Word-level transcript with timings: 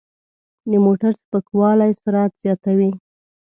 د 0.69 0.71
موټر 0.85 1.11
سپکوالی 1.21 1.91
سرعت 2.01 2.31
زیاتوي. 2.43 2.89